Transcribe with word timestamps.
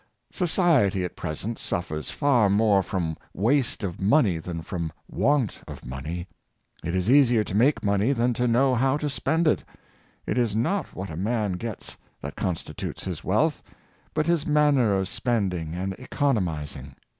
Society 0.31 1.03
at 1.03 1.15
present 1.15 1.59
suffers 1.59 2.09
far 2.09 2.49
more 2.49 2.81
from 2.81 3.15
waste 3.35 3.83
of 3.83 4.01
money 4.01 4.39
than 4.39 4.63
from 4.63 4.91
want 5.07 5.61
of 5.67 5.85
money. 5.85 6.27
It 6.83 6.95
is 6.95 7.07
easier 7.07 7.43
to 7.43 7.53
make 7.53 7.83
money 7.83 8.11
than 8.11 8.33
to 8.33 8.47
know 8.47 8.73
how 8.73 8.97
to 8.97 9.07
spend 9.07 9.47
it. 9.47 9.63
It 10.25 10.39
is 10.39 10.55
not 10.55 10.95
what 10.95 11.11
a 11.11 11.15
man 11.15 11.51
gets 11.51 11.97
that 12.19 12.35
constitutes 12.35 13.03
his 13.03 13.23
wealth, 13.23 13.61
but 14.15 14.25
his 14.25 14.47
manner 14.47 14.97
of 14.97 15.07
spending 15.07 15.75
and 15.75 15.93
economizing. 15.99 16.95